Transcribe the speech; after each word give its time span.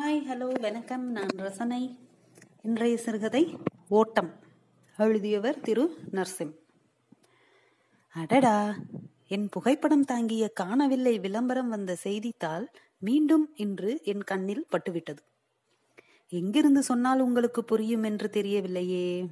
Hi 0.00 0.20
hello 0.28 0.60
வணக்கம். 0.60 1.10
நான் 1.10 1.32
ரசனை. 1.36 1.98
இன்றைய 2.62 2.96
சிறுகதை 2.96 3.56
ஓட்டம். 3.88 4.30
எழுதியவர் 4.96 5.60
திரு 5.60 5.96
நர்சிம். 6.10 6.52
அடடா 8.08 8.74
என் 9.28 9.48
புகைப்படம் 9.48 10.04
தாங்கிய 10.04 10.48
காணவில்லை 10.48 11.18
விளம்பரம் 11.18 11.68
வந்த 11.68 11.94
செய்தித்தாள் 11.94 12.70
மீண்டும் 12.98 13.52
இன்று 13.56 14.00
என் 14.04 14.24
கண்ணில் 14.24 14.66
பட்டுவிட்டது. 14.72 15.18
எங்கிருந்து 16.28 16.82
சொன்னால் 16.82 17.20
உங்களுக்கு 17.20 17.64
புரியும் 17.64 18.02
என்று 18.02 18.30
தெரியவில்லையே. 18.32 19.30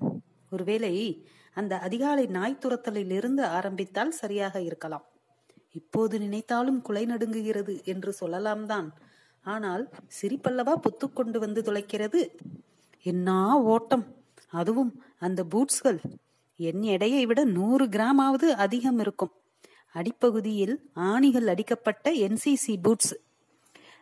ஒருவேளை 0.51 1.27
அந்த 1.55 1.79
அதிகாலை 1.79 2.27
நாய் 2.27 2.63
துரத்தலில் 2.67 3.11
இருந்து 3.11 3.45
ஆரம்பித்தால் 3.45 4.11
சரியாக 4.11 4.61
இருக்கலாம். 4.61 5.05
இப்போது 5.73 6.19
நினைத்தாலும் 6.19 6.83
குலை 6.83 7.07
நடுங்குகிறது 7.07 7.85
என்று 7.85 8.13
சொல்லலாம் 8.13 8.67
தான் 8.67 8.95
ஆனால் 9.47 9.85
சிரிப்பல்லவா 10.19 10.75
புத்துக்கொண்டு 10.85 11.39
வந்து 11.39 11.61
துளைக்கிறது? 11.63 12.21
என்ன 13.07 13.29
ஓட்டம்! 13.67 14.05
அதுவும் 14.53 14.93
அந்த 15.19 15.41
பூட்ஸ்கள். 15.53 16.01
என் 16.61 16.83
எடையை 16.95 17.23
விட 17.27 17.41
நூறு 17.57 17.85
கிராமாவது 17.89 18.49
அதிகம் 18.65 18.99
இருக்கும். 18.99 19.33
அடிப்பகுதியில் 19.95 20.75
ஆணிகள் 21.07 21.47
அடிக்கப்பட்ட 21.47 22.07
என்சிசி 22.27 22.75
பூட்ஸ். 22.85 23.15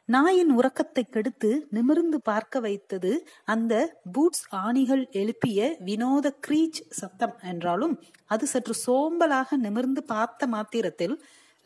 நாயின் 0.08 0.52
உறக்கத்தை 0.56 1.02
கெடுத்து 1.06 1.48
நிமிர்ந்து 1.70 2.18
பார்க்க 2.22 2.60
வைத்தது 2.60 3.10
அந்த 3.48 3.72
பூட்ஸ் 4.14 4.44
ஆணிகள் 4.62 5.02
எழுப்பிய 5.12 5.58
வினோத 5.88 6.26
கிரீச் 6.46 6.80
சத்தம் 7.00 7.34
என்றாலும் 7.50 7.94
அது 8.30 8.46
சற்று 8.46 8.74
சோம்பலாக 8.84 9.58
நிமிர்ந்து 9.66 10.02
பார்த்த 10.06 10.46
மாத்திரத்தில் 10.46 11.16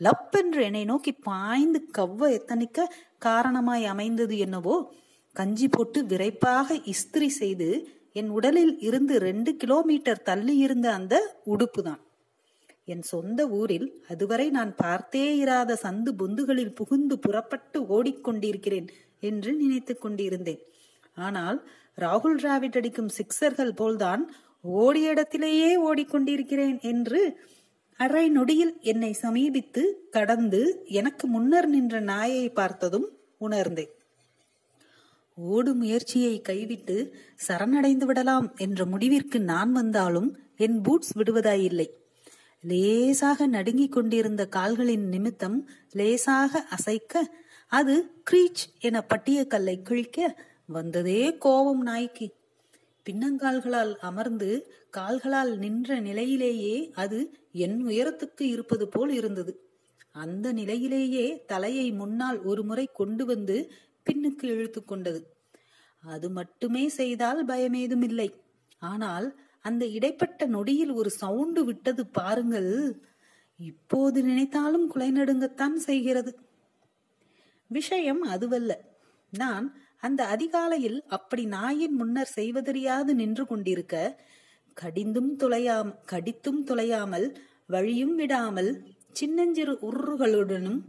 லப்பென்று 0.01 0.63
என்னை 0.63 0.85
நோக்கி 0.85 1.11
பாய்ந்து 1.11 1.79
கவ்வ 1.97 2.29
எத்தனிக்க 2.31 2.93
காரணமாய் 3.17 3.85
அமைந்தது 3.85 4.37
என்னவோ? 4.37 4.93
கஞ்சி 5.35 5.67
போட்டு 5.67 6.05
விரைப்பாக 6.05 6.79
இஸ்திரி 6.85 7.27
செய்து 7.27 7.67
என் 8.13 8.29
உடலில் 8.29 8.79
இருந்து 8.79 9.19
ரெண்டு 9.19 9.55
கிலோமீட்டர் 9.55 10.21
தள்ளி 10.21 10.57
இருந்த 10.57 10.93
அந்த 10.93 11.15
உடுப்பு 11.45 11.81
தான் 11.83 12.01
என் 12.85 13.01
சொந்த 13.01 13.47
ஊரில் 13.49 13.87
அதுவரை 14.07 14.49
நான் 14.49 14.75
பார்த்தே 14.75 15.37
இராத 15.37 15.77
சந்து 15.81 16.11
பொந்துகளில் 16.17 16.75
புகுந்து 16.75 17.19
புறப்பட்டு 17.19 17.81
ஓடிக்கொண்டிருக்கிறேன் 17.81 18.87
என்று 19.19 19.53
நினைத்துக் 19.53 20.01
கொண்டிருந்தேன். 20.01 20.61
ஆனால் 21.15 21.57
ராகுல் 21.97 22.37
டிராவிட் 22.41 22.77
அடிக்கும் 22.77 23.11
சிக்சர்கள் 23.17 23.73
போல்தான் 23.75 24.23
ஓடிய 24.61 25.09
இடத்திலேயே 25.09 25.71
ஓடிக்கொண்டிருக்கிறேன் 25.83 26.81
என்று 26.81 27.21
அரை 27.97 28.29
நொடியில் 28.29 28.79
என்னை 28.81 29.13
சமீபித்து 29.13 30.09
கடந்து 30.09 30.83
எனக்கு 30.85 31.27
முன்னர் 31.27 31.67
நின்ற 31.67 31.99
நாயை 31.99 32.49
பார்த்ததும் 32.49 33.17
உணர்ந்தேன். 33.37 33.91
ஓடு 35.35 35.73
முயற்சியை 35.73 36.41
கைவிட்டு 36.41 37.15
சரணடைந்து 37.47 38.05
விடலாம் 38.05 38.55
என்ற 38.57 38.85
முடிவிற்கு 38.85 39.39
நான் 39.39 39.71
வந்தாலும் 39.71 40.37
என் 40.57 40.81
பூட்ஸ் 40.81 41.17
விடுவதாயில்லை. 41.17 41.87
லேசாக 42.61 43.47
நடுங்கிக் 43.47 43.91
கொண்டிருந்த 43.91 44.45
கால்களின் 44.45 45.07
நிமித்தம் 45.07 45.69
லேசாக 45.91 46.67
அசைக்க 46.69 47.33
அது 47.67 48.11
கிரீச் 48.31 48.63
என 48.79 49.01
பட்டிய 49.01 49.45
கல்லை 49.45 49.81
கிழிக்க 49.81 50.37
வந்ததே 50.65 51.37
கோபம் 51.37 51.81
நாய்க்கு. 51.81 52.33
பின்னங்கால்களால் 53.05 53.93
அமர்ந்து 53.99 54.49
கால்களால் 54.89 55.57
நின்ற 55.57 55.99
நிலையிலேயே 55.99 56.91
அது 56.93 57.19
என் 57.51 57.77
உயரத்துக்கு 57.85 58.41
இருப்பது 58.41 58.87
போல் 58.87 59.09
இருந்தது. 59.09 59.53
அந்த 60.11 60.51
நிலையிலேயே 60.51 61.43
தலையை 61.45 61.91
முன்னால் 61.91 62.39
ஒரு 62.41 62.63
முறை 62.63 62.85
கொண்டு 62.93 63.25
வந்து 63.25 63.57
பின்னுக்கு 64.05 64.43
இழுத்து 64.43 64.81
கொண்டது. 64.83 65.19
அது 66.03 66.29
மட்டுமே 66.29 66.89
செய்தால் 66.89 67.45
பயமேதும் 67.45 68.03
இல்லை 68.03 68.29
ஆனால் 68.81 69.27
அந்த 69.65 69.85
இடைப்பட்ட 69.85 70.45
நொடியில் 70.45 70.91
ஒரு 70.91 71.09
சவுண்டு 71.09 71.65
விட்டது 71.65 72.03
பாருங்கள். 72.07 72.71
இப்போது 73.59 74.23
நினைத்தாலும் 74.23 74.87
குலை 74.87 75.11
நடுங்கத்தான் 75.11 75.75
செய்கிறது. 75.75 76.31
விஷயம் 77.69 78.21
அதுவல்ல. 78.21 78.71
நான் 79.33 79.67
அந்த 80.03 80.25
அதிகாலையில் 80.25 81.03
அப்படி 81.07 81.45
நாயின் 81.45 81.95
முன்னர் 81.95 82.27
செய்வதறியாது 82.27 83.15
நின்று 83.15 83.45
கொண்டிருக்க 83.45 83.95
கடிந்தும் 84.77 85.31
துளையாம் 85.39 85.91
கடித்தும் 86.11 86.61
துளையாமல் 86.67 87.27
வழியும் 87.65 88.15
விடாமல் 88.15 88.71
சின்னஞ்சிறு 89.11 89.73
உருகளுடனும் 89.81 90.79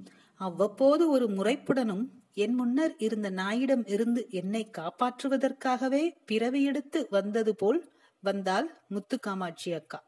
அவ்வப்போது 0.40 1.08
ஒரு 1.08 1.28
முறைப்புடனும் 1.28 2.04
என் 2.34 2.54
முன்னர் 2.54 2.94
இருந்த 2.98 3.30
நாயிடம் 3.30 3.86
இருந்து 3.86 4.26
என்னை 4.30 4.70
காப்பாற்றுவதற்காகவே 4.78 6.14
பிறவி 6.24 6.62
எடுத்து 6.62 7.06
வந்தது 7.10 7.54
போல் 7.56 7.80
வந்தால் 8.22 8.68
முத்து 8.88 9.20
காமாட்சி 9.20 9.72
அக்கா. 9.72 9.98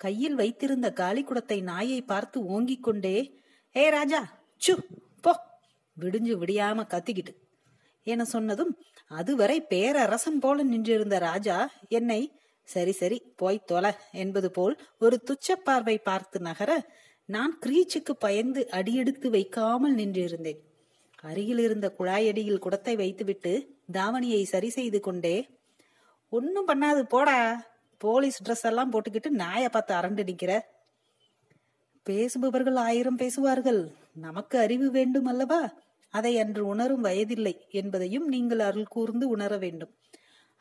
கையில் 0.00 0.34
வைத்திருந்த 0.34 0.92
காலி 0.92 1.22
குடத்தை 1.22 1.60
நாயை 1.60 2.02
பார்த்து 2.02 2.40
ஓங்கிக் 2.50 2.80
கொண்டே 2.80 3.16
ஏ 3.76 3.90
ராஜா 3.90 4.20
சு 4.60 4.74
போ. 5.20 5.32
விடிஞ்சு 5.96 6.34
விடியாம 6.36 6.86
கத்திக்கிட்டு 6.86 7.34
என 8.06 8.24
சொன்னதும் 8.24 8.72
அதுவரை 9.10 9.56
பேரரசம் 9.70 10.40
போல 10.40 10.62
நின்றிருந்த 10.62 11.18
ராஜா 11.18 11.56
என்னை 11.88 12.20
சரி 12.68 12.92
சரி 12.92 13.18
போய் 13.36 13.66
தொலை 13.66 13.92
என்பது 14.12 14.50
போல் 14.50 14.74
ஒரு 14.98 15.16
துச்ச 15.30 15.56
பார்வை 15.64 15.96
பார்த்து 15.98 16.40
நகர 16.40 16.70
நான் 17.28 17.52
கிரீச்சுக்கு 17.66 18.14
பயந்து 18.18 18.62
அடியெடுத்து 18.70 19.30
வைக்காமல் 19.30 19.94
நின்றிருந்தேன். 19.94 20.60
அருகில் 21.22 21.58
இருந்த 21.58 21.86
குழாயடியில் 21.98 22.58
குடத்தை 22.58 22.94
வைத்துவிட்டு 22.96 23.52
தாவணியை 23.92 24.42
சரி 24.44 24.70
செய்து 24.70 25.00
கொண்டே 25.00 25.36
ஒன்னும் 26.32 26.68
பண்ணாது 26.68 27.02
போடா 27.04 27.38
போலீஸ் 28.00 28.42
ட்ரெஸ் 28.44 28.66
எல்லாம் 28.70 28.92
போட்டுக்கிட்டு 28.92 29.30
நாயை 29.42 29.68
பார்த்து 29.68 29.94
அரண்டு 29.94 30.22
நிக்கிற. 30.30 30.52
பேசுபவர்கள் 32.06 32.76
ஆயிரம் 32.76 33.16
பேசுவார்கள் 33.16 33.80
நமக்கு 34.12 34.58
அறிவு 34.58 34.90
வேண்டும் 34.90 35.26
அல்லவா? 35.26 35.60
அதை 36.14 36.32
அன்று 36.38 36.62
உணரும் 36.66 37.00
வயதில்லை 37.00 37.54
என்பதையும் 37.70 38.26
நீங்கள் 38.26 38.58
அருள் 38.58 38.92
கூர்ந்து 38.94 39.26
உணர 39.28 39.52
வேண்டும். 39.58 39.92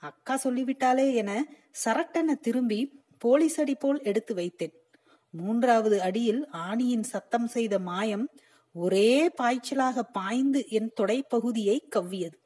அக்கா 0.03 0.35
சொல்லிவிட்டாலே 0.43 1.07
என 1.13 1.31
சரட்டென 1.83 2.35
திரும்பி 2.41 2.79
போலீஸ் 3.21 3.59
அடி 3.59 3.75
போல் 3.75 3.99
எடுத்து 4.01 4.33
வைத்தேன். 4.35 4.73
மூன்றாவது 5.33 5.97
அடியில் 6.01 6.41
ஆணியின் 6.67 7.05
சத்தம் 7.13 7.47
செய்த 7.47 7.75
மாயம் 7.79 8.25
ஒரே 8.75 9.11
பாய்ச்சலாக 9.41 9.99
பாய்ந்து 10.11 10.61
என் 10.69 10.91
தொடைப்பகுதியை 10.99 11.77
கவ்வியது. 11.95 12.37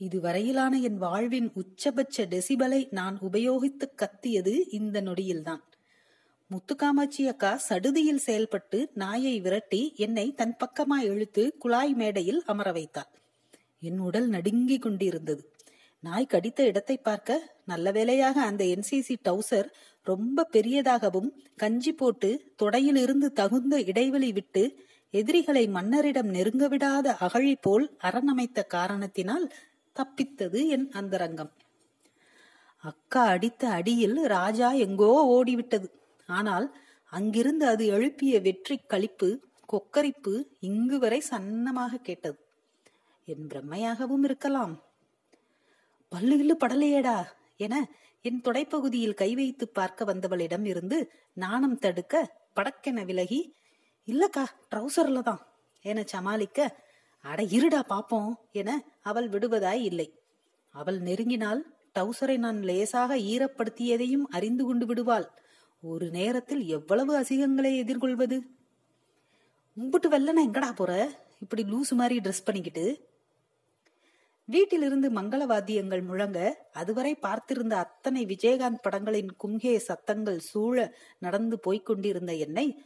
இதுவரையிலான 0.00 0.74
என் 0.80 0.98
வாழ்வின் 0.98 1.48
உச்சபட்ச 1.54 2.26
டெசிபலை 2.32 2.80
நான் 2.90 3.16
உபயோகித்து 3.20 3.86
கத்தியது 3.94 4.54
இந்த 4.70 4.96
நொடியில்தான். 5.02 5.62
முத்துக்காமாட்சி 6.50 7.28
அக்கா 7.28 7.56
சடுதியில் 7.56 8.16
செயல்பட்டு 8.16 8.78
நாயை 8.94 9.40
விரட்டி 9.40 9.92
என்னை 9.96 10.24
தன் 10.34 10.54
பக்கமாய் 10.56 11.04
இழுத்து 11.04 11.42
குழாய் 11.58 11.94
மேடையில் 11.94 12.42
அமர 12.46 12.72
வைத்தாள். 12.72 13.10
என் 13.78 13.98
உடல் 13.98 14.28
நடுங்கிக் 14.28 14.82
கொண்டிருந்தது. 14.82 15.42
நாய் 16.02 16.26
கடித்த 16.26 16.64
இடத்தை 16.64 16.96
பார்க்க 16.98 17.36
நல்ல 17.64 17.90
வேளையாக 17.90 18.36
அந்த 18.40 18.64
என்சிசி 18.64 19.16
டவுசர் 19.22 19.68
ரொம்ப 20.06 20.44
பெரியதாகவும் 20.44 21.28
கஞ்சி 21.56 21.92
போட்டு 21.92 22.30
தொடையிலிருந்து 22.62 23.30
தகுந்த 23.32 23.82
இடைவெளி 23.82 24.32
விட்டு 24.32 24.62
எதிரிகளை 25.10 25.66
மன்னரிடம் 25.68 26.30
நெருங்க 26.30 26.64
விடாத 26.68 27.16
அகழி 27.18 27.54
போல் 27.56 27.86
அரணமைத்த 28.02 28.66
காரணத்தினால் 28.66 29.46
தப்பித்தது 29.96 30.68
என் 30.68 30.88
அந்தரங்கம். 30.92 31.52
அக்கா 32.84 33.22
அடித்த 33.26 33.62
அடியில் 33.68 34.18
ராஜா 34.26 34.72
எங்கோ 34.72 35.12
ஓடிவிட்டது. 35.36 35.88
ஆனால் 36.28 36.66
அங்கிருந்து 37.12 37.64
அது 37.66 37.84
எழுப்பிய 37.86 38.40
வெற்றி 38.40 38.76
கழிப்பு 38.92 39.28
கொக்கரிப்பு 39.72 40.32
இங்கு 40.68 40.96
வரை 40.98 41.20
சன்னமாக 41.30 42.00
கேட்டது. 42.02 42.38
என் 43.28 43.46
பிரம்மையாகவும் 43.52 44.24
இருக்கலாம். 44.24 44.74
பல்லு 46.12 46.36
இல்லு 46.38 46.54
படலையேடா 46.60 47.16
என 47.56 47.74
என் 48.24 48.40
தொடைப்பகுதியில் 48.46 49.18
கை 49.20 49.30
வைத்து 49.34 49.64
பார்க்க 49.68 50.04
வந்தவளிடம் 50.04 50.64
இருந்து 50.64 50.98
நாணம் 51.34 51.78
தடுக்க 51.78 52.14
படக்கென 52.56 53.04
விலகி 53.04 53.40
இல்லக்கா 54.08 54.44
ட்ரௌசர்ல 54.70 55.20
தான் 55.22 55.42
என 55.84 56.04
சமாளிக்க 56.06 56.68
அட 57.24 57.40
இருடா 57.56 57.80
பாப்போம் 57.92 58.32
என 58.52 58.70
அவள் 59.02 59.28
விடுவதாய் 59.28 59.82
இல்லை. 59.82 60.08
அவள் 60.74 60.98
நெருங்கினால் 61.00 61.60
டவுசரை 61.96 62.36
நான் 62.38 62.58
லேசாக 62.62 63.12
ஈரப்படுத்தியதையும் 63.30 64.26
அறிந்து 64.36 64.64
கொண்டு 64.64 64.86
விடுவாள். 64.86 65.26
ஒரு 65.80 66.10
நேரத்தில் 66.10 66.66
எவ்வளவு 66.66 67.20
அசிங்கங்களை 67.20 67.76
எதிர்கொள்வது? 67.76 68.40
உம்பிட்டு 69.80 70.10
வெள்ளன 70.10 70.32
எங்கடா 70.46 70.72
போற? 70.74 71.20
இப்படி 71.40 71.64
லூசு 71.64 71.88
மாதிரி 71.88 72.18
ட்ரெஸ் 72.18 72.44
பண்ணிக்கிட்டு. 72.44 73.06
வீட்டிலிருந்து 74.44 75.10
மங்கள 75.10 75.46
வாத்தியங்கள் 75.46 76.02
முழங்க 76.02 76.68
அதுவரை 76.72 77.14
பார்த்திருந்த 77.14 77.72
அத்தனை 77.72 78.26
விஜயகாந்த் 78.26 78.82
படங்களின் 78.82 79.28
கும்கே 79.44 79.76
சத்தங்கள் 79.76 80.38
சூழ 80.38 80.96
நடந்து 81.18 81.60
போய்கொண்டிருந்த 81.66 82.38
என்னை 82.38 82.82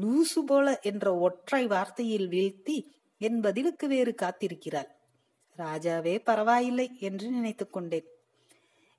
லூசு 0.00 0.40
போல 0.46 0.80
என்ற 0.80 1.18
ஒற்றை 1.18 1.66
வார்த்தையில் 1.66 2.28
வீழ்த்தி 2.28 2.84
என் 3.18 3.40
பதிலுக்கு 3.40 3.88
வேறு 3.88 4.14
காத்திருக்கிறாள். 4.22 4.88
ராஜாவே 5.58 6.24
பரவாயில்லை 6.24 6.96
என்று 7.00 7.30
நினைத்துக் 7.30 7.72
கொண்டேன். 7.72 8.06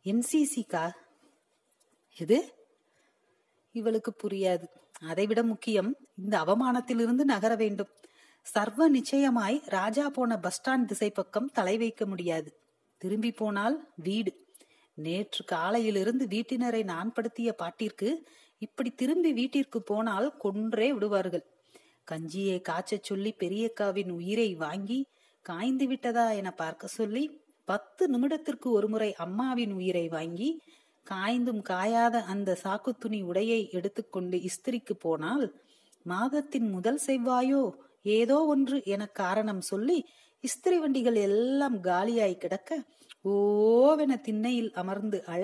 என்சிசிக்கா 0.03 0.91
எது? 2.17 2.56
இவளுக்கு 3.81 4.11
புரியாது. 4.23 4.65
அதைவிட 5.07 5.41
முக்கியம் 5.43 5.89
இந்த 6.15 6.35
அவமானத்திலிருந்து 6.43 7.23
நகர 7.33 7.53
வேண்டும். 7.55 7.91
சர்வ 8.45 8.87
நிச்சயமாய் 8.89 9.57
ராஜா 9.65 10.05
போன 10.09 10.37
பஸ் 10.39 10.57
ஸ்டாண்ட் 10.57 10.85
திசை 10.85 11.09
பக்கம் 11.09 11.51
தலை 11.51 11.75
வைக்க 11.77 12.05
முடியாது. 12.05 12.49
திரும்பி 13.01 13.31
போனால் 13.31 13.75
வீடு. 13.97 14.31
நேற்று 14.97 15.41
காலையிலிருந்து 15.45 16.25
வீட்டினரை 16.25 16.81
நான் 16.83 17.13
படுத்திய 17.13 17.49
பாட்டிற்கு 17.61 18.09
இப்படி 18.61 18.89
திரும்பி 18.91 19.31
வீட்டிற்கு 19.33 19.79
போனால் 19.81 20.27
கொன்றே 20.43 20.87
விடுவார்கள். 20.89 21.45
கஞ்சியை 22.11 22.57
காய்ச்சச் 22.61 23.07
சொல்லி 23.09 23.31
பெரியக்காவின் 23.39 24.11
உயிரை 24.11 24.49
வாங்கி 24.55 24.99
காய்ந்து 25.45 25.85
விட்டதா 25.87 26.25
என 26.39 26.49
பார்க்க 26.51 26.95
சொல்லி 26.97 27.23
பத்து 27.67 28.03
நிமிடத்திற்கு 28.13 28.67
ஒருமுறை 28.77 29.09
அம்மாவின் 29.15 29.73
உயிரை 29.73 30.05
வாங்கி 30.07 30.49
காய்ந்தும் 31.07 31.61
காயாத 31.69 32.15
அந்த 32.27 32.49
சாக்கு 32.63 32.91
துணி 32.99 33.19
உடையை 33.23 33.61
எடுத்துக்கொண்டு 33.71 34.37
இஸ்திரிக்கு 34.41 34.93
போனால் 34.97 35.45
மாதத்தின் 36.05 36.67
முதல் 36.71 37.01
செவ்வாயோ 37.05 37.63
ஏதோ 38.11 38.37
ஒன்று 38.45 38.77
என 38.87 39.05
காரணம் 39.15 39.63
சொல்லி 39.69 39.97
இஸ்திரி 40.43 40.77
வண்டிகள் 40.77 41.17
எல்லாம் 41.23 41.77
காலியாய் 41.83 42.35
கிடக்க 42.37 42.71
ஓவென 43.31 44.15
திண்ணையில் 44.21 44.71
அமர்ந்து 44.73 45.19
அழ 45.27 45.43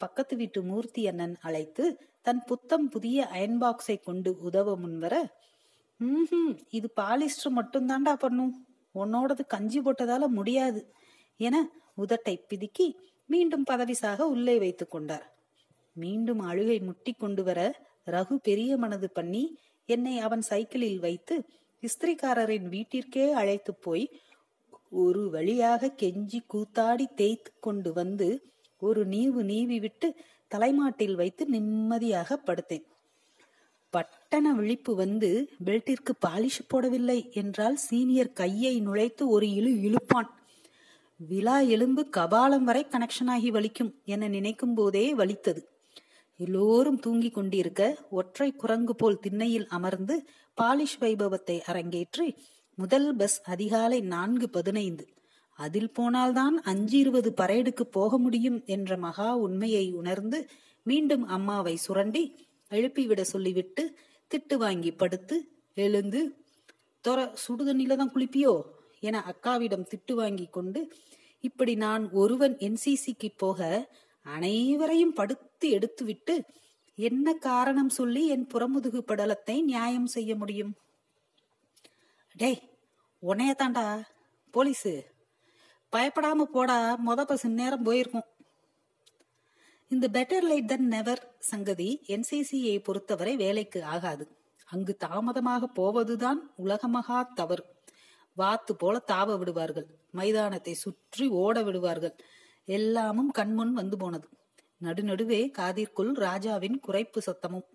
பக்கத்து 0.00 0.34
வீட்டு 0.36 0.60
மூர்த்தி 0.62 1.02
அண்ணன் 1.06 1.34
அழைத்து 1.40 1.84
தன் 2.26 2.42
புத்தம் 2.46 2.86
புதிய 2.88 3.18
அயன் 3.32 3.58
பாக்ஸை 3.60 3.96
கொண்டு 4.00 4.30
உதவ 4.40 4.76
முன்வர 4.76 5.14
ம் 6.00 6.52
இது 6.70 6.88
பாலிஸ்டர் 6.96 7.52
மட்டும் 7.52 7.88
தாண்டா 7.88 8.14
பண்ணும் 8.16 8.52
உன்னோடது 8.94 9.42
கஞ்சி 9.46 9.80
போட்டதால 9.80 10.24
முடியாது 10.30 10.80
என 11.40 11.56
உதட்டை 11.98 12.34
பிதுக்கி 12.48 12.86
மீண்டும் 13.30 13.64
பதவிசாக 13.70 14.20
உள்ளே 14.34 14.56
வைத்துக் 14.58 14.90
கொண்டார். 14.90 15.26
மீண்டும் 15.96 16.40
அழுகை 16.40 16.78
முட்டி 16.78 17.12
கொண்டு 17.12 17.42
வர 17.44 17.60
ரகு 18.06 18.36
பெரிய 18.48 18.76
மனது 18.76 19.08
பண்ணி 19.10 19.44
என்னை 19.88 20.14
அவன் 20.18 20.40
சைக்கிளில் 20.40 21.00
வைத்து 21.00 21.34
இஸ்திரிக்காரரின் 21.82 22.66
வீட்டிற்கே 22.74 23.26
அழைத்து 23.40 23.72
போய் 23.74 24.04
ஒரு 25.02 25.22
வழியாக 25.30 25.92
கெஞ்சி 26.02 26.40
கூத்தாடி 26.54 27.06
தேய்த்து 27.14 27.50
கொண்டு 27.60 27.90
வந்து 27.92 28.28
ஒரு 28.82 29.02
நீவு 29.04 29.40
நீவி 29.44 29.78
விட்டு 29.80 30.08
தலைமாட்டில் 30.48 31.14
வைத்து 31.14 31.42
நிம்மதியாக 31.46 32.38
படுத்தேன். 32.46 32.86
பட்டண 33.94 34.46
விழிப்பு 34.54 34.92
வந்து 34.94 35.30
பெல்ட்டிற்கு 35.64 36.12
பாலிஷ் 36.26 36.66
போடவில்லை 36.70 37.18
என்றால் 37.32 37.78
சீனியர் 37.86 38.32
கையை 38.32 38.74
நுழைத்து 38.86 39.22
ஒரு 39.26 39.46
இழு 39.58 39.72
இழுப்பான். 39.86 40.30
விழா 41.20 41.60
எலும்பு 41.60 42.08
கபாலம் 42.16 42.64
வரை 42.64 42.86
கனெக்ஷன் 42.90 43.30
ஆகி 43.30 43.50
வலிக்கும் 43.50 43.90
என 44.04 44.28
நினைக்கும் 44.28 44.74
போதே 44.74 45.14
வலித்தது. 45.14 45.62
எல்லோரும் 46.36 46.98
தூங்கிக் 46.98 47.34
கொண்டிருக்க 47.34 48.06
ஒற்றை 48.10 48.52
குரங்கு 48.52 48.94
போல் 48.94 49.18
திண்ணையில் 49.18 49.66
அமர்ந்து 49.66 50.24
பாலிஷ் 50.58 50.96
வைபவத்தை 51.00 51.60
அரங்கேற்றி 51.66 52.36
முதல் 52.74 53.16
பஸ் 53.16 53.42
அதிகாலை 53.42 54.00
நான்கு 54.00 54.50
பதினைந்து. 54.50 55.04
அதில் 55.58 55.92
போனால்தான் 55.92 56.62
அஞ்சு 56.62 56.98
இருபது 56.98 57.32
பரேடுக்கு 57.36 57.84
போக 57.90 58.18
முடியும் 58.18 58.62
என்ற 58.66 58.96
மகா 58.96 59.36
உண்மையை 59.36 59.92
உணர்ந்து 59.92 60.48
மீண்டும் 60.86 61.26
அம்மாவை 61.26 61.76
சுரண்டி 61.76 62.48
எழுப்பிவிட 62.70 63.20
சொல்லிவிட்டு 63.20 63.96
திட்டு 64.30 64.54
வாங்கி 64.54 64.92
படுத்து 64.92 65.36
எழுந்து 65.74 66.20
தொர 67.04 67.18
சுடுதண்ணில 67.44 67.96
தான் 67.96 68.12
குளிப்பியோ? 68.14 68.54
என 69.00 69.18
அக்காவிடம் 69.26 69.88
திட்டு 69.90 70.12
வாங்கி 70.12 70.46
கொண்டு 70.46 70.92
இப்படி 71.40 71.74
நான் 71.74 72.10
ஒருவன் 72.10 72.56
என்சிசிக்கு 72.56 73.28
போக 73.36 73.88
அனைவரையும் 74.26 75.12
படுத்து 75.12 75.68
எடுத்துவிட்டு 75.70 76.34
என்ன 76.94 77.34
காரணம் 77.34 77.88
சொல்லி 77.88 78.22
என் 78.26 78.46
புறமுதுகு 78.54 79.00
படலத்தை 79.06 79.62
நியாயம் 79.62 80.06
செய்ய 80.06 80.36
முடியும்? 80.36 80.72
டேய் 82.36 82.60
உனைய 83.22 83.52
தாண்டா 83.62 83.84
போலீஸு. 84.54 84.92
பயப்படாம 85.92 86.42
போடா 86.42 86.98
மொத 87.06 87.24
பஸ் 87.24 87.46
நேரம் 87.46 87.82
போயிருக்கும். 87.82 88.28
இந்த 89.90 90.08
பெட்டர் 90.12 90.42
லைட் 90.42 90.68
தன் 90.68 90.86
நெவர் 90.86 91.22
சங்கதி 91.38 91.88
என்சிசியை 92.06 92.76
பொறுத்தவரை 92.82 93.36
வேலைக்கு 93.36 93.84
ஆகாது. 93.84 94.24
அங்கு 94.68 94.96
தாமதமாக 94.96 95.66
போவதுதான் 95.66 96.40
உலகமகா 96.64 97.18
தவறு. 97.34 97.64
வாத்து 98.34 98.76
போல 98.76 99.02
தாவ 99.12 99.38
விடுவார்கள். 99.38 99.86
மைதானத்தை 100.10 100.74
சுற்றி 100.74 101.28
ஓட 101.28 101.62
விடுவார்கள். 101.62 102.16
எல்லாமும் 102.64 103.30
கண்முன் 103.30 103.72
வந்து 103.72 103.96
போனது. 103.96 104.28
நடுநடுவே 104.82 105.50
காதிற்குள் 105.50 106.12
ராஜாவின் 106.12 106.80
குறைப்பு 106.86 107.18
சத்தமும். 107.26 107.66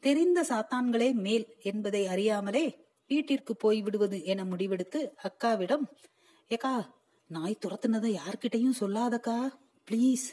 தெரிந்த 0.00 0.42
சாத்தான்களே 0.42 1.12
மேல் 1.12 1.54
என்பதை 1.58 2.06
அறியாமலே 2.06 2.84
வீட்டிற்கு 3.08 3.56
போய் 3.56 3.82
விடுவது 3.82 4.24
என 4.24 4.44
முடிவெடுத்து 4.44 5.10
அக்காவிடம் 5.22 5.84
ஏக்கா 6.48 6.94
நாய் 7.26 7.58
துரத்துனதை 7.66 8.18
யார்கிட்டையும் 8.18 8.78
சொல்லாதக்கா? 8.80 9.48
ப்ளீஸ். 9.90 10.26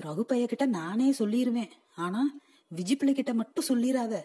ரகு 0.00 0.20
பைய 0.20 0.46
கிட்ட 0.46 0.66
நானே 0.66 1.10
சொல்லிருவேன். 1.10 1.70
ஆனா 1.94 2.34
விஜிப்பிள்ளை 2.76 3.12
கிட்ட 3.12 3.34
மட்டும் 3.34 3.64
சொல்லிராத. 3.68 4.24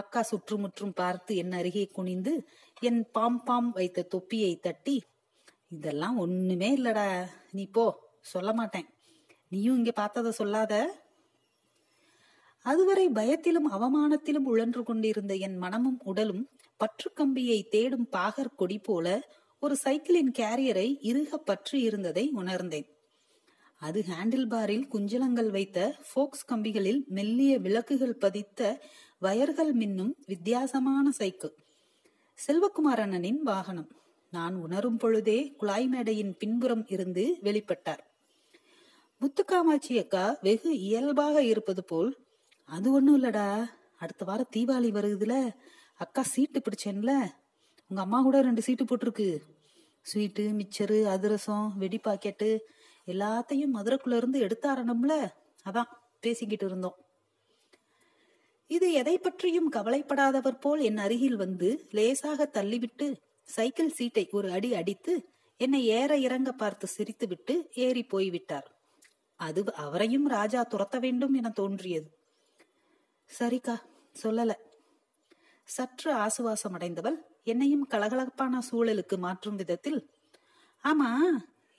அக்கா 0.00 0.20
சுற்றுமுற்றும் 0.22 0.94
பார்த்து 0.94 1.32
என் 1.42 1.52
அருகே 1.52 1.84
குனிந்து 1.96 2.32
என் 2.80 3.00
பாம் 3.12 3.40
பாம் 3.44 3.70
வைத்த 3.70 4.08
தொப்பியை 4.14 4.52
தட்டி 4.56 4.96
இதெல்லாம் 5.68 6.16
ஒண்ணுமே 6.24 6.68
இல்லடா 6.76 7.06
நீ 7.52 7.64
போ 7.76 7.84
சொல்ல 8.32 8.50
மாட்டேன். 8.52 8.86
நீயும் 9.52 9.76
இங்க 9.76 9.92
பார்த்தத 9.96 10.28
சொல்லாத. 10.30 10.74
அதுவரை 12.66 13.06
பயத்திலும் 13.08 13.68
அவமானத்திலும் 13.76 14.48
உழன்று 14.52 14.82
கொண்டிருந்த 14.82 15.32
என் 15.46 15.58
மனமும் 15.64 16.00
உடலும் 16.04 16.44
பற்று 16.80 17.08
கம்பியை 17.12 17.58
தேடும் 17.74 18.08
பாகர் 18.08 18.56
கொடி 18.56 18.78
போல 18.78 19.06
ஒரு 19.62 19.74
சைக்கிளின் 19.84 20.32
கேரியரை 20.38 20.88
இறுக 21.10 21.36
பற்றி 21.50 21.76
இருந்ததை 21.80 22.24
உணர்ந்தேன். 22.40 22.88
அது 23.76 24.04
ஹேண்டில் 24.08 24.46
பாரில் 24.46 24.88
குஞ்சலங்கள் 24.92 25.50
வைத்த 25.50 25.94
ஃபோக்ஸ் 26.08 26.44
கம்பிகளில் 26.48 27.06
மெல்லிய 27.06 27.58
விளக்குகள் 27.58 28.14
பதித்த 28.14 28.82
வயர்கள் 29.18 29.74
மின்னும் 29.74 30.12
வித்தியாசமான 30.26 31.10
சைக்கிள். 31.10 31.52
செல்வகுமார் 32.46 33.42
வாகனம். 33.42 33.88
நான் 34.30 34.54
உணரும் 34.54 34.96
பொழுதே 34.96 35.52
குழாய் 35.52 35.86
மேடையின் 35.86 36.36
பின்புறம் 36.36 36.86
இருந்து 36.86 37.36
வெளிப்பட்டார். 37.42 37.98
முத்துக்காமாட்சி 39.20 39.98
அக்கா 39.98 40.38
வெகு 40.40 40.78
இயல்பாக 40.78 41.42
இருப்பது 41.42 41.84
போல் 41.84 42.16
அது 42.64 42.92
ஒண்ணும் 42.92 43.22
இல்லடா 43.22 43.70
அடுத்த 43.96 44.24
வாரம் 44.24 44.50
தீபாவளி 44.56 44.90
வருதுல 44.90 45.54
அக்கா 45.94 46.22
சீட்டு 46.22 46.60
பிடிச்சேன்ல 46.60 47.30
உங்க 47.88 48.02
அம்மா 48.02 48.22
கூட 48.22 48.40
ரெண்டு 48.40 48.62
சீட்டு 48.62 48.84
போட்டிருக்கு. 48.84 49.38
ஸ்வீட்டு 50.14 50.60
மிச்சரு 50.60 51.04
அதிரசம் 51.04 51.72
வெடி 51.76 52.00
பாக்கெட்டு 52.04 52.58
எல்லாத்தையும் 53.08 53.74
மதுரைக்குள்ள 53.74 54.16
இருந்து 54.16 54.40
எடுத்தாரணும்ல? 54.40 55.14
அதான் 55.66 55.90
பேசிக்கிட்டு 56.20 56.66
இருந்தோம். 56.66 56.96
இது 58.70 58.92
எதை 58.92 59.18
பற்றியும் 59.18 59.68
கவலைப்படாதவர் 59.68 60.58
போல் 60.58 60.80
என் 60.80 60.96
அருகில் 60.96 61.36
வந்து 61.36 61.88
லேசாக 61.90 62.50
தள்ளிவிட்டு 62.52 63.06
சைக்கிள் 63.48 63.90
சீட்டை 63.90 64.28
ஒரு 64.32 64.52
அடி 64.52 64.74
அடித்து 64.74 65.14
என்னை 65.60 65.86
ஏற 65.86 66.16
இறங்க 66.18 66.52
பார்த்து 66.52 66.86
சிரித்துவிட்டு 66.96 67.54
ஏறி 67.74 68.02
போய்விட்டார். 68.02 68.68
அது 69.40 69.60
அவரையும் 69.74 70.26
ராஜா 70.28 70.60
துரத்த 70.64 70.98
வேண்டும் 71.00 71.34
என 71.34 71.50
தோன்றியது. 71.50 72.08
சரிக்கா 73.30 73.76
சொல்லல. 74.24 74.52
சற்று 75.68 76.12
ஆசுவாசம் 76.12 76.72
அடைந்தவள் 76.72 77.18
என்னையும் 77.44 77.86
கலகலப்பான 77.90 78.58
சூழலுக்கு 78.70 79.16
மாற்றும் 79.18 79.56
விதத்தில் 79.56 80.00
ஆமா 80.84 81.10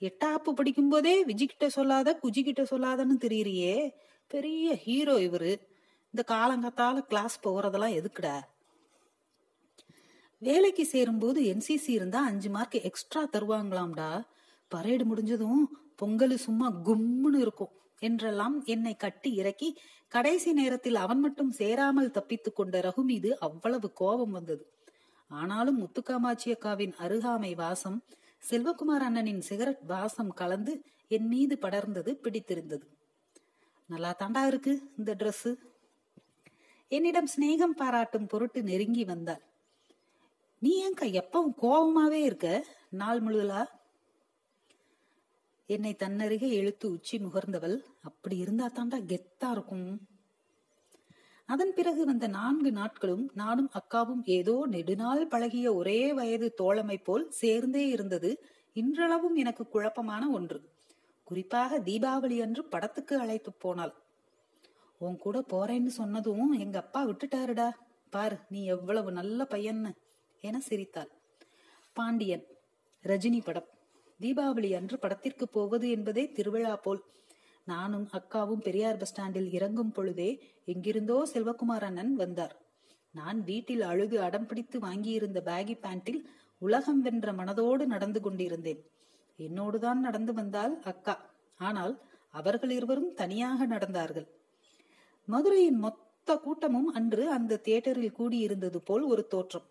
எட்டாப்பு 0.02 0.50
படிக்கும் 0.50 0.88
போதே 0.88 1.24
விஜிகிட்ட 1.24 1.66
சொல்லாத 1.66 2.18
குஜிகிட்ட 2.22 2.62
சொல்லாதன்னு 2.70 3.16
தெரியறியே. 3.20 3.90
பெரிய 4.26 4.74
ஹீரோ 4.74 5.14
இவரு. 5.18 5.52
இந்த 6.14 6.22
காலங்கத்தால 6.28 7.00
கிளாஸ் 7.00 7.48
போறதெல்லாம் 7.48 7.96
எதுக்குடா? 7.98 8.36
வேலைக்கு 10.42 10.84
சேரும்போது 10.84 11.42
என்சிசி 11.42 11.88
இருந்தா 11.88 12.24
அஞ்சு 12.24 12.50
மார்க் 12.50 12.74
எக்ஸ்ட்ரா 12.74 13.28
தருவாங்களாம்டா. 13.32 14.10
பரேடு 14.70 15.04
முடிஞ்சதும் 15.04 15.62
பொங்கல் 15.96 16.36
சும்மா 16.36 16.72
கும்முன்னு 16.84 17.38
இருக்கும். 17.38 17.72
என்றெல்லாம் 17.98 18.62
என்னை 18.64 18.96
கட்டி 18.96 19.32
இறக்கி 19.34 19.68
கடைசி 20.08 20.52
நேரத்தில் 20.52 20.94
அவன் 20.94 21.20
மட்டும் 21.20 21.50
சேராமல் 21.50 22.10
தப்பித்துக் 22.10 22.56
கொண்ட 22.56 22.80
ரகு 22.80 23.02
மீது 23.02 23.38
அவ்வளவு 23.38 23.92
கோபம் 23.92 24.30
வந்தது. 24.30 24.64
ஆனாலும் 25.30 25.80
முத்துக்காமாட்சி 25.80 26.52
அக்காவின் 26.52 26.94
அருகாமை 26.98 27.54
வாசம் 27.54 27.98
செல்வகுமார் 28.42 29.04
அண்ணனின் 29.06 29.40
சிகரெட் 29.40 29.82
வாசம் 29.86 30.30
கலந்து 30.32 30.72
என் 31.08 31.26
மீது 31.26 31.54
படர்ந்தது 31.62 32.10
பிடித்திருந்தது. 32.14 32.86
நல்லா 33.86 34.10
தாண்டா 34.18 34.42
இருக்கு 34.46 34.72
இந்த 34.98 35.14
ட்ரெஸ் 35.14 35.50
என்னிடம் 36.88 37.28
சிநேகம் 37.34 37.76
பாராட்டும் 37.76 38.26
பொருட்டு 38.26 38.60
நெருங்கி 38.62 39.04
வந்தாள் 39.04 39.42
நீ 40.62 40.70
ஏங்கா 40.84 41.06
எப்பவும் 41.20 41.56
கோபமாவே 41.62 42.20
இருக்க 42.28 42.48
நாள் 43.00 43.20
முழுதலா? 43.22 43.62
என்னை 45.68 45.92
தன்னருகே 45.94 46.48
இழுத்து 46.60 46.86
உச்சி 46.90 47.16
முகர்ந்தவள் 47.18 47.76
அப்படி 48.00 48.36
இருந்தா 48.36 48.66
தாண்டா 48.66 48.98
கெத்தா 49.12 49.48
இருக்கும். 49.50 49.88
அதன் 51.48 51.72
பிறகு 51.74 52.04
வந்த 52.04 52.26
நான்கு 52.26 52.72
நாட்களும் 52.72 53.30
நானும் 53.34 53.70
அக்காவும் 53.74 54.22
ஏதோ 54.24 54.66
நெடுநாள் 54.66 55.26
பழகிய 55.26 55.74
ஒரே 55.74 56.12
வயது 56.12 56.54
தோழமை 56.54 56.98
போல் 56.98 57.30
சேர்ந்தே 57.30 57.88
இருந்தது. 57.88 58.30
இன்றளவும் 58.72 59.34
எனக்கு 59.34 59.68
குழப்பமான 59.68 60.30
ஒன்று. 60.30 60.58
குறிப்பாக 61.24 61.78
தீபாவளி 61.78 62.42
அன்று 62.42 62.64
படத்துக்கு 62.64 63.18
அழைத்து 63.18 63.52
போனாள். 63.52 63.94
உன் 64.98 65.16
கூட 65.16 65.44
போறேன்னு 65.52 65.86
சொன்னதும் 65.86 66.52
எங்க 66.52 66.78
அப்பா 66.78 67.06
விட்டுட்டாருடா. 67.06 67.68
பாரு 68.12 68.38
நீ 68.48 68.64
எவ்வளவு 68.64 69.12
நல்ல 69.12 69.46
பையன்னு 69.50 69.90
என 70.40 70.60
சிரித்தாள். 70.60 71.10
பாண்டியன் 71.92 72.44
ரஜினி 73.04 73.40
படம். 73.44 73.68
தீபாவளி 74.20 74.76
அன்று 74.76 74.98
படத்திற்கு 74.98 75.48
போவது 75.48 75.90
என்பதே 75.90 76.32
திருவிழா 76.32 76.76
போல். 76.76 77.02
நானும் 77.70 78.06
அக்காவும் 78.12 78.64
பெரியார் 78.66 78.96
பஸ் 78.96 79.08
ஸ்டாண்டில் 79.08 79.48
இறங்கும் 79.50 79.92
பொழுதே 79.92 80.30
எங்கிருந்தோ 80.64 81.16
செல்வகுமார் 81.32 81.86
அண்ணன் 81.88 82.14
வந்தார். 82.14 82.54
நான் 83.14 83.38
வீட்டில் 83.44 83.82
அழுது 83.82 84.16
அடம் 84.22 84.46
பிடித்து 84.46 84.78
வாங்கியிருந்த 84.78 85.38
பேகி 85.48 85.74
பேண்டில் 85.84 86.20
உலகம் 86.62 87.00
வென்ற 87.00 87.32
மனதோடு 87.32 87.84
நடந்து 87.86 88.20
கொண்டிருந்தேன். 88.20 88.80
என்னோடுதான் 89.38 90.00
நடந்து 90.06 90.32
வந்தால் 90.32 90.74
அக்கா. 90.82 91.14
ஆனால் 91.60 91.94
அவர்கள் 92.34 92.70
இருவரும் 92.70 93.12
தனியாக 93.14 93.66
நடந்தார்கள். 93.66 94.28
மதுரையின் 95.28 95.78
மொத்த 95.78 96.36
கூட்டமும் 96.36 96.90
அன்று 96.92 97.24
அந்த 97.30 97.60
தியேட்டரில் 97.66 98.16
கூடியிருந்தது 98.18 98.78
போல் 98.84 99.04
ஒரு 99.04 99.22
தோற்றம். 99.26 99.66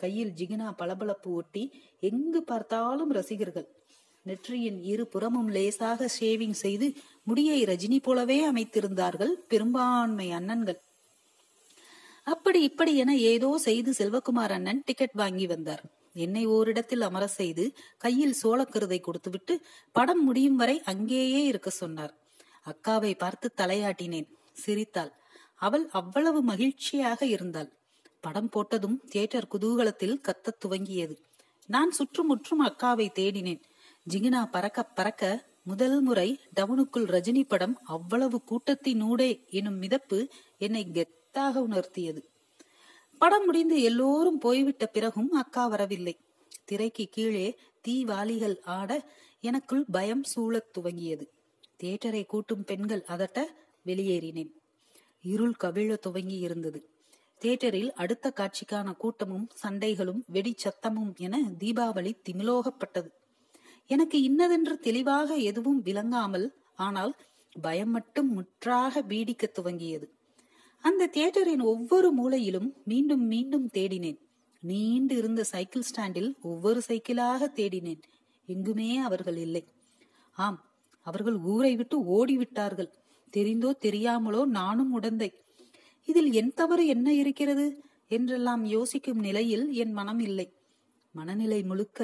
கையில் 0.00 0.32
ஜிகினா 0.38 0.68
பளபளப்பு 0.80 1.30
ஒட்டி 1.32 1.62
எங்கு 2.00 2.40
பார்த்தாலும் 2.42 3.12
ரசிகர்கள். 3.12 3.68
நெற்றியின் 4.26 4.82
இரு 4.82 5.06
புறமும் 5.06 5.48
லேசாக 5.48 6.08
ஷேவிங் 6.20 6.50
செய்து 6.50 6.92
முடியை 7.22 7.64
ரஜினி 7.64 7.98
போலவே 8.02 8.52
அமைத்திருந்தார்கள் 8.52 9.32
பெரும்பான்மை 9.48 10.30
அண்ணன்கள். 10.30 10.78
அப்படி 12.24 12.62
இப்படி 12.62 12.96
என 12.96 13.16
ஏதோ 13.16 13.58
செய்து 13.58 13.94
செல்வகுமார் 13.98 14.50
அண்ணன் 14.50 14.82
டிக்கெட் 14.84 15.12
வாங்கி 15.12 15.46
வந்தார். 15.46 15.82
என்னை 16.12 16.46
ஓரிடத்தில் 16.46 17.00
அமர 17.00 17.26
செய்து 17.26 17.72
கையில் 17.98 18.34
சோளக்கருதை 18.42 19.00
கொடுத்துவிட்டு 19.00 19.60
படம் 19.92 20.24
முடியும் 20.24 20.56
வரை 20.56 20.82
அங்கேயே 20.84 21.44
இருக்க 21.44 21.70
சொன்னார். 21.70 22.14
அக்காவை 22.64 23.18
பார்த்து 23.18 23.52
தலையாட்டினேன். 23.56 24.28
சிரித்தாள். 24.52 25.12
அவள் 25.54 25.88
அவ்வளவு 25.88 26.42
மகிழ்ச்சியாக 26.42 27.26
இருந்தாள். 27.26 27.72
படம் 28.20 28.50
போட்டதும் 28.52 28.98
தியேட்டர் 29.08 29.48
குதூகலத்தில் 29.52 30.20
கத்தத் 30.20 30.60
துவங்கியது. 30.66 31.16
நான் 31.66 31.90
சுற்றுமுற்றும் 31.90 32.66
அக்காவை 32.66 33.08
தேடினேன். 33.12 33.60
ஜிகினா 34.10 34.46
பறக்க 34.50 34.82
பறக்க 34.82 35.46
முதல் 35.64 36.00
முறை 36.00 36.40
டவுனுக்குள் 36.56 37.06
ரஜினி 37.06 37.44
படம் 37.48 37.80
அவ்வளவு 37.84 38.42
கூட்டத்தினூடே 38.44 39.48
எனும் 39.50 39.82
மிதப்பு 39.82 40.28
என்னை 40.58 40.86
கெத்தாக 40.92 41.62
உணர்த்தியது. 41.70 42.22
படம் 43.18 43.44
முடிந்து 43.44 43.82
எல்லோரும் 43.82 44.38
போய்விட்ட 44.38 44.86
பிறகும் 44.86 45.30
அக்கா 45.32 45.66
வரவில்லை. 45.66 46.16
திரைக்கு 46.64 47.08
கீழே 47.10 47.58
தீவாளிகள் 47.80 48.60
ஆட 48.60 49.04
எனக்குள் 49.40 49.84
பயம் 49.92 50.24
சூழத் 50.24 50.78
துவங்கியது. 50.78 51.26
தியேட்டரை 51.82 52.26
கூட்டும் 52.26 52.64
பெண்கள் 52.64 53.04
அதட்ட 53.08 53.44
வெளியேறினேன். 53.86 54.52
இருள் 55.22 55.54
கவிழ 55.60 55.96
துவங்கி 55.96 56.38
இருந்தது 56.38 56.88
தியேட்டரில் 57.38 57.92
அடுத்த 57.92 58.32
காட்சிக்கான 58.36 58.96
கூட்டமும் 58.96 59.48
சண்டைகளும் 59.62 60.22
வெடிச்சத்தமும் 60.32 61.16
என 61.16 61.50
தீபாவளி 61.58 62.12
திமிலோகப்பட்டது. 62.30 63.10
எனக்கு 63.90 64.22
இன்னதென்று 64.22 64.78
தெளிவாக 64.78 65.34
எதுவும் 65.34 65.80
விளங்காமல் 65.82 66.46
ஆனால் 66.76 67.12
பயம் 67.56 67.90
மட்டும் 67.90 68.30
முற்றாக 68.32 69.02
பீடிக்க 69.02 69.44
துவங்கியது. 69.58 70.06
அந்த 70.84 71.06
தியேட்டரின் 71.06 71.62
ஒவ்வொரு 71.62 72.08
மூலையிலும் 72.14 72.68
மீண்டும் 72.84 73.24
மீண்டும் 73.26 73.66
தேடினேன். 73.72 74.18
நீண்டு 74.62 75.16
இருந்த 75.16 75.44
சைக்கிள் 75.44 75.82
ஸ்டாண்டில் 75.82 76.30
ஒவ்வொரு 76.40 76.80
சைக்கிளாக 76.88 77.48
தேடினேன். 77.54 78.02
எங்குமே 78.48 78.96
அவர்கள் 78.98 79.36
இல்லை. 79.36 79.62
ஆம் 80.36 80.60
அவர்கள் 81.06 81.38
ஊரை 81.44 81.76
விட்டு 81.76 81.96
ஓடிவிட்டார்கள். 82.16 82.90
தெரிந்தோ 83.32 83.70
தெரியாமலோ 83.80 84.44
நானும் 84.44 84.92
உடந்தை. 85.00 85.30
இதில் 86.08 86.30
என் 86.32 86.54
தவறு 86.54 86.86
என்ன 86.86 87.08
இருக்கிறது? 87.14 87.66
என்றெல்லாம் 88.08 88.64
யோசிக்கும் 88.64 89.18
நிலையில் 89.18 89.72
என் 89.72 89.92
மனம் 89.92 90.18
இல்லை. 90.18 90.46
மனநிலை 91.14 91.62
முழுக்க 91.62 92.00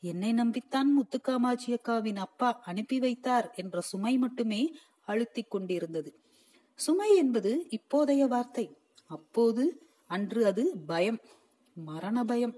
என்னை 0.00 0.32
நம்பித்தான் 0.32 0.88
முத்துக்காமாட்சி 0.96 1.66
அக்காவின் 1.66 2.16
அப்பா 2.16 2.60
அனுப்பி 2.62 2.98
வைத்தார் 2.98 3.50
என்ற 3.56 3.80
சுமை 3.80 4.18
மட்டுமே 4.18 4.74
அழுத்திக் 5.06 5.50
கொண்டிருந்தது. 5.50 6.20
சுமை 6.74 7.16
என்பது 7.16 7.66
இப்போதைய 7.70 8.26
வார்த்தை. 8.26 8.76
அப்போது 9.06 9.82
அன்று 10.06 10.46
அது 10.46 10.76
பயம் 10.86 11.18
மரண 11.74 12.24
பயம். 12.24 12.56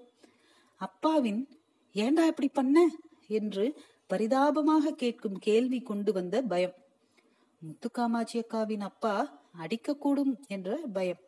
அப்பாவின் 0.77 1.49
ஏண்டா 1.93 2.27
இப்படி 2.27 2.49
பண்ண? 2.49 2.89
என்று 3.29 3.81
பரிதாபமாக 4.07 4.91
கேட்கும் 4.91 5.39
கேள்வி 5.39 5.81
கொண்டு 5.81 6.13
வந்த 6.13 6.43
பயம். 6.43 6.73
முத்துக்காமாட்சி 7.63 8.33
அக்காவின் 8.33 8.81
அப்பா 8.81 9.43
அடிக்கக்கூடும் 9.59 10.47
என்ற 10.47 10.81
பயம். 10.93 11.19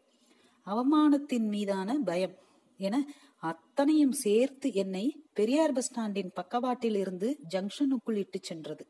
அவமானத்தின் 0.66 1.46
மீதான 1.48 1.98
பயம் 1.98 2.34
என 2.76 3.04
அத்தனையும் 3.40 4.12
சேர்த்து 4.12 4.72
என்னை 4.72 5.23
பெரியார் 5.36 5.72
பஸ் 5.72 5.84
ஸ்டாண்டின் 5.84 6.32
பக்கவாட்டில் 6.34 6.94
இருந்து 6.94 7.38
ஜங்ஷனுக்குள் 7.50 8.16
இட்டு 8.16 8.38
சென்றது. 8.42 8.84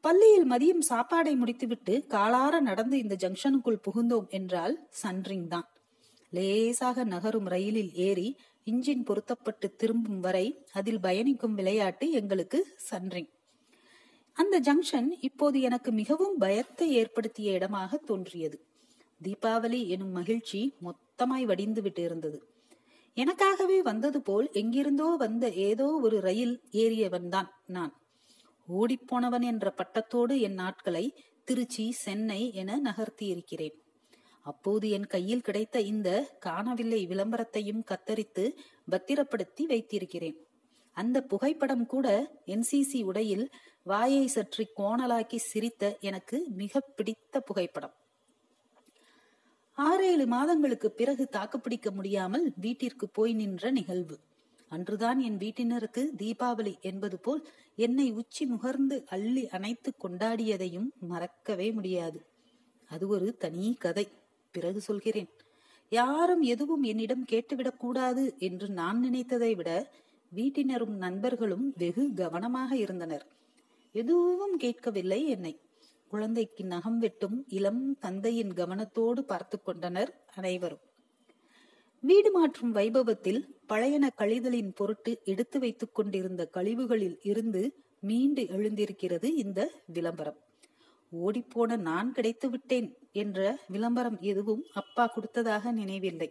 பள்ளியில் 0.00 0.46
மதியம் 0.50 0.84
சாப்பாடை 0.88 1.36
முடித்துவிட்டு 1.36 2.04
காலார 2.08 2.60
நடந்து 2.60 2.98
இந்த 2.98 3.14
ஜங்ஷனுக்குள் 3.14 3.84
புகுந்தோம் 3.86 4.28
என்றால் 4.28 4.88
சன்ரிங் 5.02 5.46
தான். 5.46 5.66
லேசாக 6.32 7.04
நகரும் 7.04 7.46
ரயிலில் 7.46 7.92
ஏறி 7.94 8.36
இன்ஜின் 8.66 9.04
பொருத்தப்பட்டு 9.04 9.76
திரும்பும் 9.76 10.20
வரை 10.20 10.46
அதில் 10.72 11.00
பயணிக்கும் 11.00 11.54
விளையாட்டு 11.54 12.10
எங்களுக்கு 12.10 12.60
சன்ரிங். 12.90 13.30
அந்த 14.36 14.60
ஜங்ஷன் 14.60 15.10
இப்போது 15.20 15.60
எனக்கு 15.60 15.92
மிகவும் 15.92 16.36
பயத்தை 16.36 16.88
ஏற்படுத்திய 16.92 17.52
இடமாக 17.52 17.96
தோன்றியது. 17.96 18.58
தீபாவளி 19.22 19.86
எனும் 19.88 20.10
மகிழ்ச்சி 20.10 20.74
மொத்தமாய் 20.82 21.44
வடிந்து 21.44 21.82
விட்டு 21.82 22.02
இருந்தது 22.02 22.38
எனக்காகவே 23.16 23.78
வந்தது 23.78 24.22
போல் 24.22 24.48
எங்கிருந்தோ 24.52 25.08
வந்த 25.16 25.50
ஏதோ 25.50 25.86
ஒரு 26.02 26.20
ரயில் 26.20 26.54
ஏறியவன் 26.72 27.28
தான் 27.28 27.50
நான். 27.66 27.92
ஓடிப்போனவன் 28.68 29.44
என்ற 29.44 29.70
பட்டத்தோடு 29.70 30.40
என் 30.40 30.54
நாட்களை 30.54 31.04
திருச்சி 31.44 31.92
சென்னை 31.92 32.52
என 32.52 32.76
நகர்த்தி 32.76 33.26
இருக்கிறேன் 33.26 33.76
அப்போது 34.46 34.90
என் 34.90 35.06
கையில் 35.06 35.40
கிடைத்த 35.40 35.80
இந்த 35.80 36.08
காணவில்லை 36.38 37.06
விளம்பரத்தையும் 37.06 37.84
கத்தரித்து 37.90 38.44
பத்திரப்படுத்தி 38.90 39.66
வைத்திருக்கிறேன். 39.66 40.36
அந்த 40.96 41.20
புகைப்படம் 41.22 41.86
கூட 41.86 42.08
என்சிசி 42.46 43.00
உடையில் 43.04 43.46
வாயை 43.82 44.26
சற்று 44.26 44.64
கோணலாக்கி 44.76 45.36
சிரித்த 45.36 45.96
எனக்கு 46.00 46.46
மிக 46.50 46.80
பிடித்த 46.80 47.40
புகைப்படம். 47.40 47.94
ஆறேழு 49.74 50.26
மாதங்களுக்கு 50.26 50.90
பிறகு 50.90 51.28
தாக்குப்பிடிக்க 51.28 51.90
முடியாமல் 51.90 52.52
வீட்டிற்கு 52.56 53.08
போய் 53.08 53.32
நின்ற 53.32 53.70
நிகழ்வு. 53.70 54.18
அன்றுதான் 54.68 55.20
என் 55.20 55.38
வீட்டினருக்கு 55.38 56.08
தீபாவளி 56.18 56.80
என்பது 56.80 57.18
போல் 57.18 57.48
என்னை 57.76 58.10
உச்சி 58.10 58.50
முகர்ந்து 58.50 59.06
அள்ளி 59.06 59.48
அணைத்து 59.48 59.92
கொண்டாடியதையும் 60.02 60.88
மறக்கவே 61.00 61.72
முடியாது. 61.72 62.24
அது 62.88 63.08
ஒரு 63.08 63.36
தனி 63.36 63.76
கதை. 63.78 64.08
பிறகு 64.50 64.80
சொல்கிறேன். 64.80 65.28
யாரும் 65.90 66.42
எதுவும் 66.42 66.82
என்னிடம் 66.82 67.24
கேட்டுவிடக் 67.24 67.80
கூடாது 67.80 68.34
என்று 68.38 68.68
நான் 68.68 69.04
நினைத்ததை 69.04 69.56
விட 69.56 69.90
வீட்டினரும் 70.36 70.96
நண்பர்களும் 70.96 71.72
வெகு 71.76 72.14
கவனமாக 72.14 72.76
இருந்தனர். 72.76 73.26
எதுவும் 73.92 74.56
கேட்கவில்லை 74.56 75.28
என்னை. 75.28 75.58
குழந்தைக்கு 76.14 76.62
நகம் 76.72 76.98
வெட்டும் 76.98 77.36
இளம் 77.58 77.84
தந்தையின் 77.98 78.52
கவனத்தோடு 78.58 79.20
பார்த்து 79.30 79.56
கொண்டனர் 79.62 80.10
அனைவரும். 80.34 80.82
வீடு 82.02 82.30
மாற்றும் 82.30 82.72
வைபவத்தில் 82.74 83.40
பழையன 83.70 84.10
கழிதலின் 84.20 84.70
பொருட்டு 84.78 85.12
எடுத்து 85.32 85.58
வைத்துக் 85.58 85.94
கொண்டிருந்த 85.94 86.42
கழிவுகளில் 86.56 87.16
இருந்து 87.30 87.62
மீண்டு 88.08 88.42
எழுந்திருக்கிறது 88.56 89.28
இந்த 89.34 89.60
விளம்பரம். 89.96 90.38
ஓடிப்போன 91.12 91.78
நான் 91.88 92.12
கிடைத்து 92.12 92.48
விட்டேன் 92.50 92.88
என்ற 93.22 93.38
விளம்பரம் 93.74 94.18
எதுவும் 94.30 94.64
அப்பா 94.82 95.06
கொடுத்ததாக 95.06 95.72
நினைவில்லை. 95.80 96.30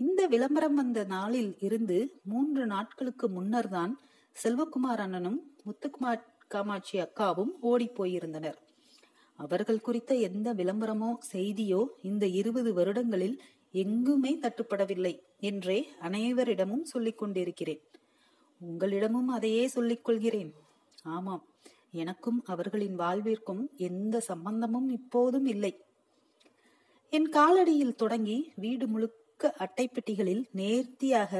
இந்த 0.00 0.22
விளம்பரம் 0.34 0.74
வந்த 0.74 1.02
நாளில் 1.16 1.52
இருந்து 1.68 1.98
மூன்று 2.32 2.64
நாட்களுக்கு 2.74 3.28
முன்னர் 3.28 3.72
தான் 3.76 3.94
செல்வகுமார் 4.36 5.04
அண்ணனும் 5.06 5.40
முத்துக்குமார் 5.66 6.24
காமாட்சி 6.54 6.96
அக்காவும் 7.06 7.52
ஓடி 7.70 7.88
போயிருந்தனர். 7.98 8.58
அவர்கள் 9.38 9.80
குறித்த 9.80 10.12
எந்த 10.28 10.48
விளம்பரமோ 10.54 11.10
செய்தியோ 11.32 11.80
இந்த 12.02 12.24
இருபது 12.26 12.70
வருடங்களில் 12.74 13.36
எங்குமே 13.74 14.32
தட்டுப்படவில்லை 14.42 15.14
என்றே 15.40 15.78
அனைவரிடமும் 16.02 16.86
சொல்லிக் 16.92 17.18
கொண்டிருக்கிறேன். 17.18 17.82
உங்களிடமும் 18.60 19.28
அதையே 19.28 19.64
சொல்லிக் 19.68 20.04
கொள்கிறேன். 20.04 20.52
ஆமாம் 21.16 21.44
எனக்கும் 21.90 22.38
அவர்களின் 22.44 22.96
வாழ்விற்கும் 22.98 23.62
எந்த 23.88 24.16
சம்பந்தமும் 24.20 24.88
இப்போதும் 24.88 25.46
இல்லை. 25.46 25.72
என் 27.12 27.28
காலடியில் 27.28 27.94
தொடங்கி 27.94 28.38
வீடு 28.56 28.86
முழுக்க 28.88 29.52
அட்டைப்பெட்டிகளில் 29.58 30.42
நேர்த்தியாக 30.52 31.32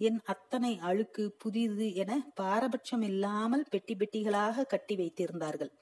என் 0.00 0.20
அத்தனை 0.24 0.72
அழுக்கு 0.78 1.24
புதிது 1.38 1.86
என 1.94 2.12
பாரபட்சம் 2.34 3.02
இல்லாமல் 3.02 3.64
பெட்டி 3.70 3.94
பெட்டிகளாக 3.94 4.66
கட்டி 4.66 4.96
வைத்திருந்தார்கள். 4.96 5.72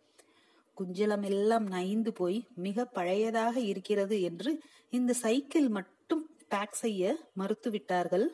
குஞ்சலம் 0.79 1.25
எல்லாம் 1.25 1.67
நைந்து 1.67 2.13
போய் 2.13 2.47
மிக 2.55 2.85
பழையதாக 2.95 3.57
இருக்கிறது 3.57 4.23
என்று 4.23 4.63
இந்த 4.91 5.13
சைக்கிள் 5.13 5.69
மட்டும் 5.69 6.31
பேக் 6.49 6.73
செய்ய 6.73 7.17
மறுத்துவிட்டார்கள் 7.39 8.27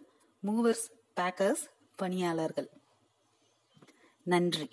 மூவர்ஸ் 0.46 0.86
பேக்கர்ஸ் 1.20 1.64
பணியாளர்கள். 1.96 2.70
நன்றி. 4.22 4.68